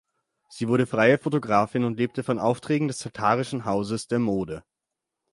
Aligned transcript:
Sie 0.49 0.67
wurde 0.67 0.87
freie 0.87 1.19
Fotografin 1.19 1.83
und 1.83 1.95
lebte 1.95 2.23
von 2.23 2.39
Aufträgen 2.39 2.87
des 2.87 2.97
Tatarischen 2.97 3.65
Hauses 3.65 4.07
der 4.07 4.17
Mode. 4.17 4.63